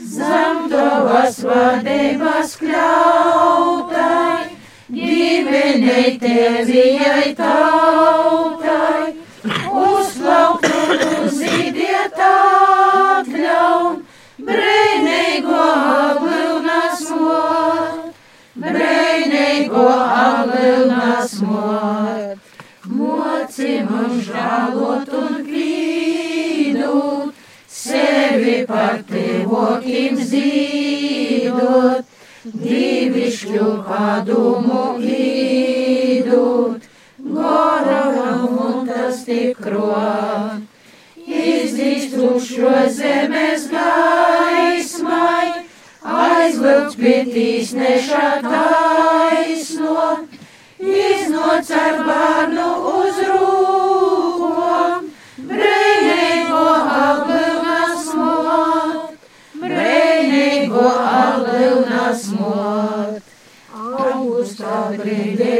Zem 0.00 0.66
tavas 0.72 1.40
vadības 1.44 2.54
kļautai, 2.60 4.46
ģimenei 4.90 6.14
tevijai 6.22 7.34
tautai, 7.38 9.19
atļaun, 14.50 15.00
brīnīgo 15.00 15.58
aglūnas 15.60 17.02
mot, 17.10 18.14
brīnīgo 18.56 19.86
aglūnas 19.94 21.34
mot. 21.42 22.38
Moci 22.86 23.82
mums 23.88 24.24
žēlot 24.26 25.12
un 25.14 25.44
pīdūt, 25.46 27.34
sevi 27.68 28.66
par 28.66 29.02
tevokim 29.06 30.16
zīdot, 30.16 32.04
divišķu 32.44 33.70
padomu 33.86 34.98
īdūt, 34.98 36.88
goram 37.20 38.48
un 38.58 38.86
tas 38.88 39.24
tik 39.24 39.56
krot. 39.60 40.69
Izdīstušo 42.50 42.90
zemes 42.90 43.66
gaismai, 43.70 45.62
aizvilkt 46.02 46.96
pietīs 46.98 47.70
nešā 47.78 48.42
taisno, 48.42 50.06
iznāc 50.82 51.70
ar 51.82 52.00
bērnu 52.08 52.66
uz 52.90 53.20
rūkom, 53.28 55.06
brīnīgo 55.52 56.66
aglūnas 56.96 58.10
mot, 58.18 59.14
brīnīgo 59.62 60.86
aglūnas 61.14 62.28
mot. 62.34 63.22
Augustā 64.10 64.82
brīdīga 64.98 65.59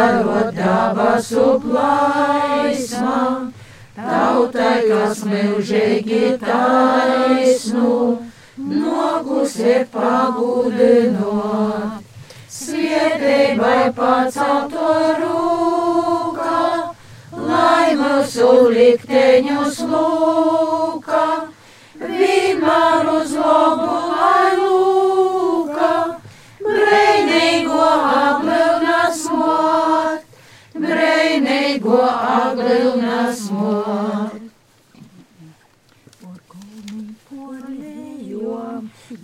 pazarot 0.00 0.54
dabasu 0.56 1.60
plaismā, 1.60 3.52
tautai, 3.96 4.88
kas 4.88 5.18
mūžīgi 5.28 6.38
taisnu, 6.40 7.96
nogus 8.56 9.56
ir 9.60 9.84
pagudinot. 9.92 11.28
Sviedībai 12.50 13.92
pacelto 13.96 14.94
rūka, 15.20 16.56
lai 17.50 17.88
mūsu 18.00 18.48
likteņus 18.74 19.76
lūka, 19.92 21.26
vienmēr 22.00 23.12
uz 23.18 23.36
labu 23.36 23.94
lai 24.16 24.50
lūka, 24.62 25.92
brīnīgo 26.64 27.84
aglūnas 28.24 29.20
mot, 29.36 29.79
brīnīgo 31.90 32.06
aglūnas 32.06 33.50
mot. 33.50 34.38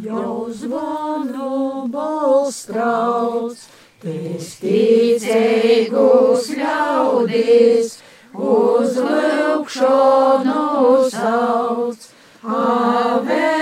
Jau 0.03 0.51
zvanu 0.53 1.87
balstrauc, 1.91 3.63
pēc 4.03 4.49
ticīgus 4.63 6.51
ļaudis, 6.59 7.95
uz 8.35 8.99
lūkšanu 9.07 10.67
sauc. 11.15 12.11
Ave, 12.47 13.56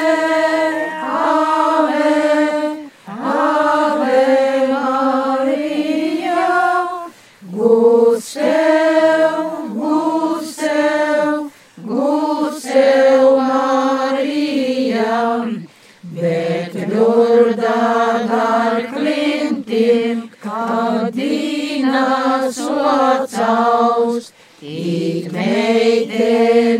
saus, 23.45 24.33
ik 24.59 25.33
meet 25.33 26.09
de 26.09 26.77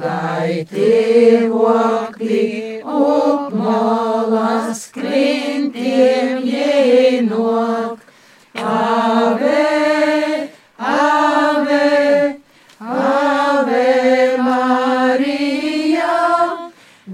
lai 0.00 0.64
tīvokļi 0.70 2.42
upmalas 2.96 4.80
krintiem 4.94 6.44
ienok. 6.44 7.98
Ave, 8.56 10.48
ave, 10.78 11.88
ave 12.80 14.36
Marija, 14.46 16.16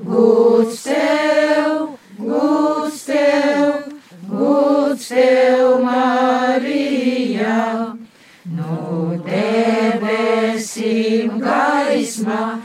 gūts 0.07 0.85
tev, 0.87 1.99
gūts 2.21 3.01
tev, 3.11 3.91
gūts 4.31 5.09
tev 5.11 5.83
Marija. 5.83 7.59
No 8.45 9.19
debesim 9.27 10.23
gaisma, 11.43 12.62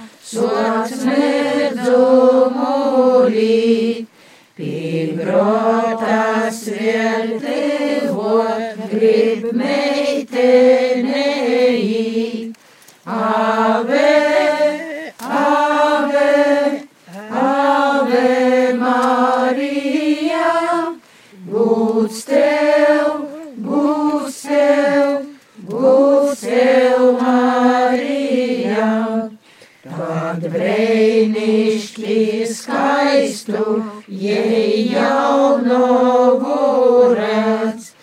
skaistu, 33.47 33.83
jei 34.07 34.91
jauno 34.91 36.37
būrēts, 36.41 37.93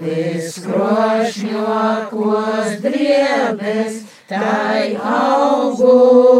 viskrošņokos 0.00 2.80
driebes, 2.82 3.94
tai 4.28 4.96
augumu 4.96 6.33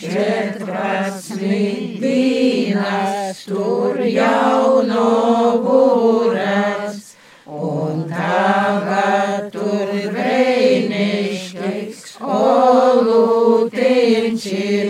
šeit 0.00 0.56
prasmīdīnas, 0.64 3.44
tur 3.48 4.00
jau 4.06 4.82
noburas, 4.88 6.96
un 7.44 8.04
tagad 8.08 9.50
tur 9.54 9.88
veinišķis, 10.16 12.00
olūtiņš 12.40 14.44
ir. 14.56 14.89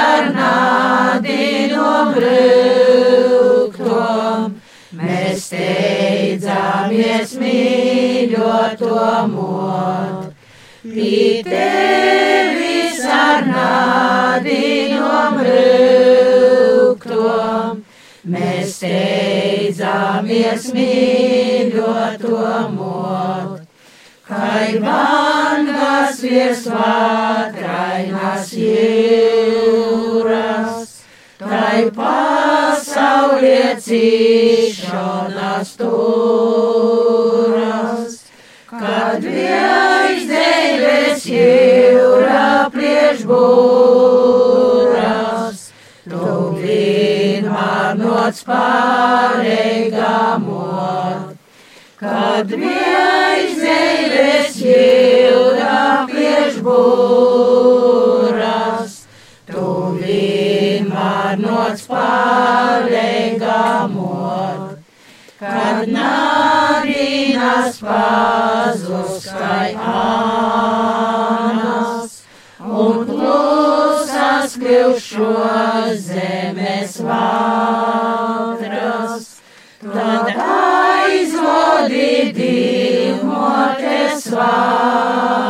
ar 0.02 0.24
nādino 0.36 1.92
brūkto, 2.16 4.02
mēs 5.00 5.36
steidzāmies 5.48 7.30
mīļoto 7.40 9.00
mot. 9.32 10.20
Pitevis 10.84 12.39
sarnādinom 13.30 15.36
rūktom, 15.46 17.78
mēs 18.32 18.72
steidzāmies 18.80 20.64
mīļoto 20.74 22.40
mot, 22.74 23.62
kai 24.26 24.66
bangas 24.82 26.18
viesvātrainas 26.24 28.50
jūras, 29.44 30.90
tai 31.38 31.86
pasaulē 32.00 33.62
cīšanas 33.86 35.70
turas, 35.80 38.12
kad 38.74 39.22
viesdēļ 39.30 40.84
es 40.90 41.22
jūras 41.30 41.59
priešbūras, 43.10 45.74
tu 46.06 46.54
vienmēr 46.54 47.98
noc 47.98 48.38
pāreigamot, 48.46 51.34
kad 51.98 52.46
debes 52.54 54.54
jūra 54.62 56.06
priešbūras, 56.12 56.70
tu 59.50 59.66
vienmēr 59.98 61.34
noc 61.42 61.82
pāreigamot, 61.90 64.78
kad 65.42 65.82
nādinas 65.90 67.82
pazūs 67.82 69.26
kai 69.34 69.74
ānas, 69.74 71.99
un 71.99 71.99
klusas 74.50 74.58
kļūšo 74.58 75.26
zemes 76.00 76.96
vātras, 77.06 78.58
tad 79.80 80.30
aizvodi 80.44 82.32
dīmotes 82.34 84.26
vāto, 84.34 85.49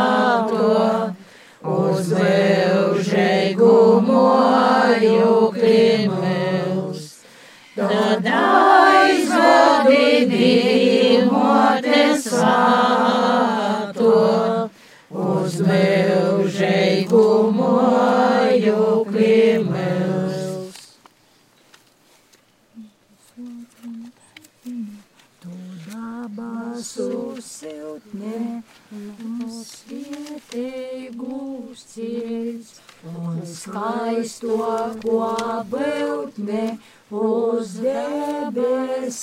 skaisto 34.41 34.97
ko 35.01 35.63
būtne 35.69 36.77
uz 37.11 37.75
debesīm 37.81 39.13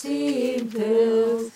pils. 0.70 1.52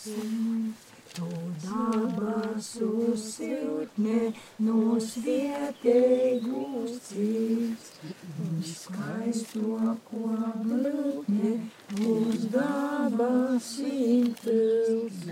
Tu 0.00 0.39
dabasu 1.90 3.14
siltne, 3.18 4.32
no 4.66 4.96
svietēgus 5.02 6.98
ceļš, 7.08 7.88
un 8.44 8.62
skaisto 8.70 9.96
ko 10.10 10.30
būtne 10.66 11.52
uz 12.14 12.46
debesīm 12.54 14.32
pils. 14.44 15.24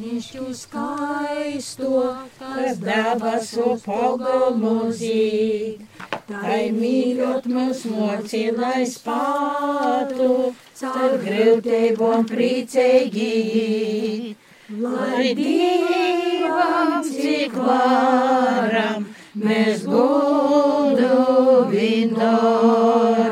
Brīnišķu 0.00 0.52
skaisto, 0.56 1.96
kas 2.38 2.78
debesu 2.80 3.64
pogumu 3.84 4.86
zīd. 4.96 5.82
Tai 6.30 6.60
mīļot 6.76 7.48
mūs 7.52 7.82
moci, 7.90 8.40
lai 8.56 8.86
spātu, 8.88 10.30
caur 10.80 11.18
grūtībām 11.26 12.24
priecīgi. 12.32 13.28
Lai 14.86 15.34
Dievam 15.42 16.96
cik 17.10 17.60
varam, 17.60 19.04
mēs 19.36 19.84
gudu 19.84 21.12
vindoram, 21.76 23.29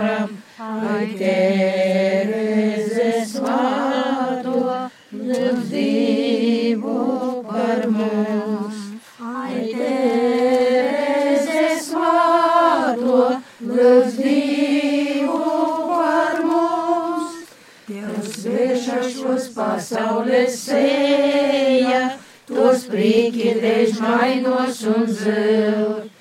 sēja, 20.52 22.02
tos 22.48 22.84
prīki 22.90 23.54
dēļ 23.62 23.98
mainos 24.02 24.84
un 24.88 25.08
zilt. 25.08 26.14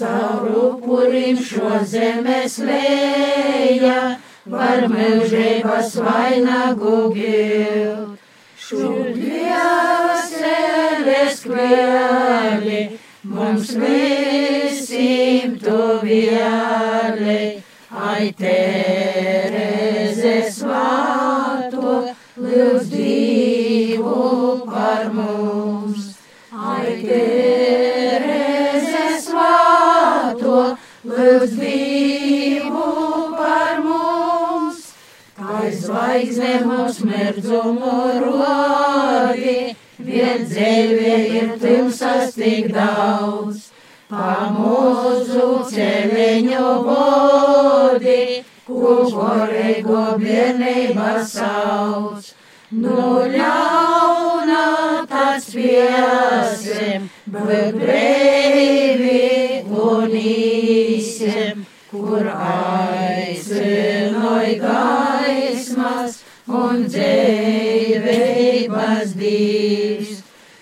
Caur 0.00 0.48
upurim 0.56 1.36
šo 1.44 1.82
zemes 1.84 2.56
lēja, 2.64 4.16
var 4.48 4.86
mūžības 4.88 5.92
vainagu 6.00 7.12
gilt. 7.16 8.20
Šūdvieseles 8.70 11.42
kvēli, 11.44 12.80
mums 13.26 13.74
visiem 13.82 15.58
tu 15.60 15.82
vieli, 16.06 17.60
ai 17.90 18.30
Tereze 18.38 19.59
Dievu 31.40 33.32
par 33.32 33.78
mums. 33.80 34.80
Kā 35.38 35.70
zvaigzne 35.72 36.50
mums 36.68 36.98
mirdzumu 37.00 37.94
rodi, 38.20 39.54
vien 40.04 40.44
dzīve 40.44 41.14
ir 41.38 41.54
tumsas 41.62 42.34
tik 42.36 42.68
daudz. 42.74 43.70
Pa 44.10 44.50
mūsu 44.52 45.46
ceļeņu 45.70 46.66
vodi, 46.90 48.20
kukurēgo 48.68 50.04
bērnība 50.20 51.14
sauc. 51.24 52.34
Nu 52.70 53.24
ļauna 53.32 54.66
tāds 55.08 55.48
piesim, 55.56 57.08
būt 57.32 57.80
brīvi 57.80 59.19
un 59.80 60.12
īsim, 60.20 61.64
kur 61.90 62.28
aicinoja 62.30 64.54
gaismas 64.62 66.20
un 66.60 66.84
dzīvības 66.90 69.08
dīvs, 69.20 70.12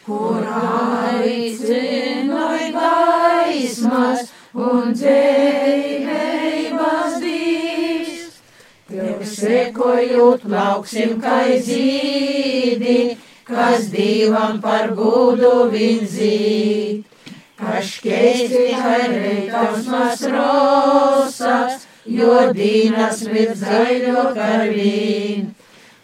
kur 0.07 0.43
aicinoja 0.61 2.69
gaismas 2.79 4.21
un 4.55 4.95
dzīvības 4.97 7.13
dīvs. 7.25 8.33
Tev 8.89 9.19
sekojot 9.35 10.41
lauksim 10.49 11.11
kā 11.23 11.41
zīdi, 11.67 12.99
kas 13.49 13.81
divam 13.93 14.61
par 14.65 14.85
gudu 14.97 15.55
vinzīt. 15.75 17.08
Kashkezi 17.59 18.71
kareitos 18.71 20.21
rosas, 20.31 21.89
jodinas 22.07 23.25
mit 23.33 23.57
zaļo 23.59 24.29
karvīn. 24.37 25.49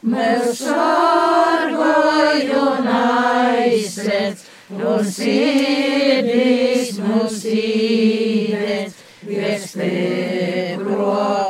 Mēs 0.02 0.64
sargoju 0.64 2.64
naisets, 2.88 4.50
un 4.74 5.07
sirdis 5.14 6.98
mūs 7.07 7.40
īdēs, 7.55 9.00
viestē 9.30 9.94
brot. 10.82 11.43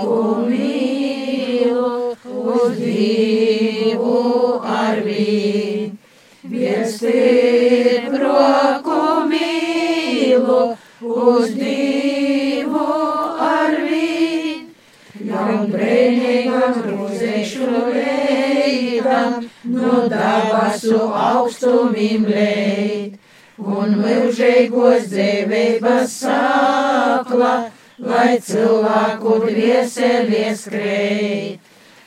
dabasu 20.13 21.01
augstumim 21.27 22.23
leid, 22.29 23.13
un 23.59 23.95
mūžīgos 24.01 25.03
dzīvības 25.13 26.09
sākla, 26.25 27.55
lai 27.99 28.41
cilvēku 28.43 29.39
dvieselies 29.45 30.65
kreit. 30.69 31.61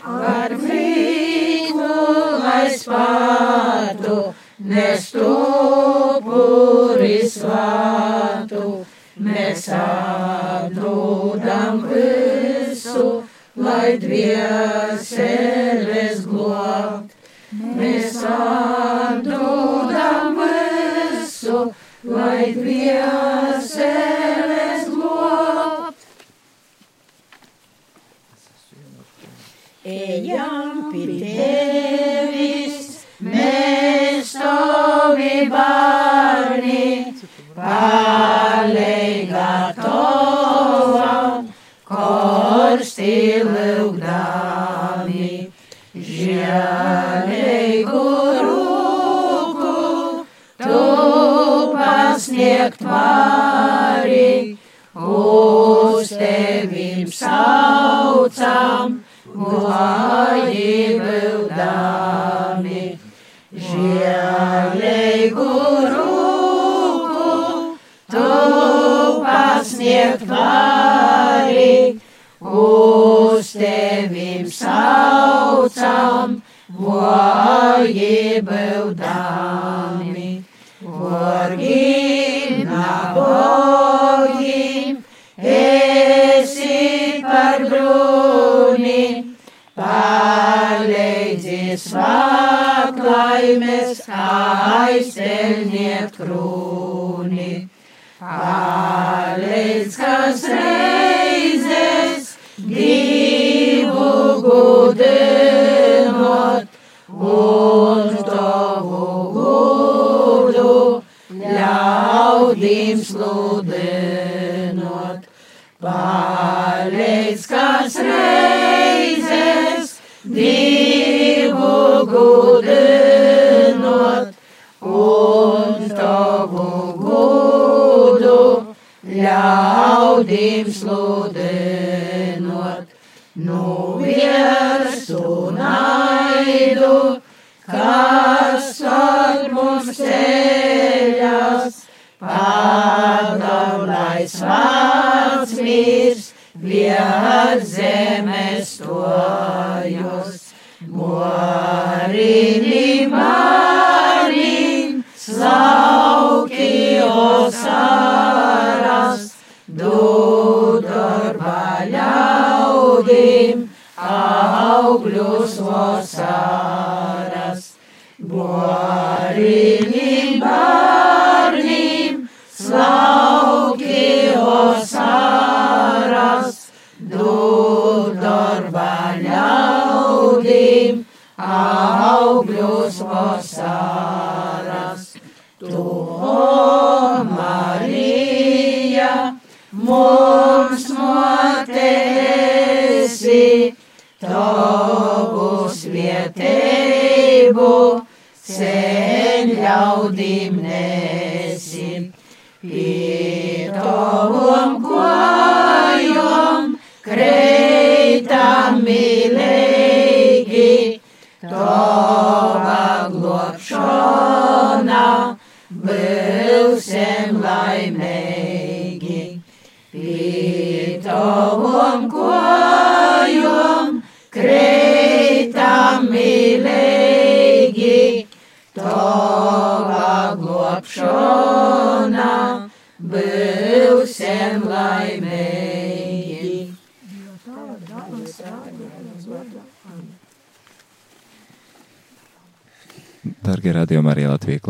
Ar 0.07 0.53
vīku, 0.55 1.95
lai 2.43 2.67
spātu, 2.71 4.33
nestupuri 4.71 7.27
svātu, 7.27 8.85
mēs 9.19 9.67
atdodam 9.75 11.83
visu, 11.91 13.23
lai 13.57 13.97
dvieseles 14.01 16.16
Santo 18.27 19.87
Dameso, 19.87 21.71
lai 22.03 22.51
dvieseles 22.53 23.85
globt. 24.91 25.95
Ejam 29.87 30.91
pie 30.91 31.07
tevis, 31.23 33.07
mēs 33.23 34.35
tavi 34.35 35.47
bērni, 35.53 37.15
palei 37.55 39.23
gatavam, 39.31 41.47
korsti 41.87 43.15
lūgdami. 43.47 45.31
Yeah. 45.95 46.86
Nākt 52.67 52.81
Marija, 52.83 54.57
uz 54.99 56.09
tevim 56.11 57.07
saucam, 57.15 58.97
glāj. 59.31 60.36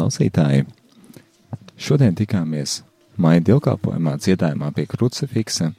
klausītāji! 0.08 0.64
Šodien 1.76 2.16
tikāmies 2.16 2.82
maija 3.20 3.42
dievkalpojumā 3.44 4.16
dziedājumā 4.24 4.72
pie 4.72 4.86
krucifiksa, 4.88 5.74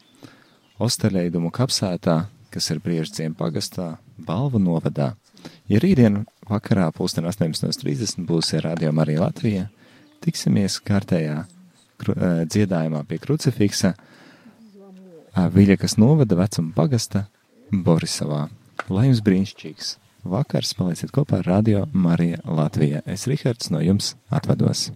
Osterleidumu 0.78 1.50
kapsētā, 1.50 2.28
kas 2.52 2.68
ir 2.70 2.78
briežciem 2.78 3.32
pagastā, 3.34 3.96
balvu 4.18 4.60
novadā. 4.60 5.14
Ja 5.66 5.80
rītdien 5.80 6.26
vakarā 6.46 6.90
pulsten 6.94 7.24
18.30 7.26 8.28
būs 8.28 8.52
Radio 8.62 8.92
Marija 8.92 9.24
Latvija, 9.24 9.64
tiksimies 10.22 10.78
kārtējā 10.84 11.38
eh, 11.42 12.44
dziedājumā 12.44 13.02
pie 13.08 13.18
krucifiksa 13.18 13.94
eh, 13.96 15.48
Viļakas 15.56 15.96
novada 15.98 16.36
vecuma 16.38 16.76
pagasta 16.76 17.24
Borisovā. 17.72 18.44
Lai 18.92 19.08
jums 19.08 19.24
brīnišķīgs! 19.24 19.96
Vakars, 20.30 20.74
palieciet 20.78 21.12
kopā 21.14 21.40
ar 21.42 21.48
Radio 21.48 21.86
Marija 21.92 22.38
Latvija. 22.44 23.02
Es 23.06 23.26
Rihards 23.30 23.72
no 23.74 23.82
jums 23.84 24.14
atvados. 24.30 24.88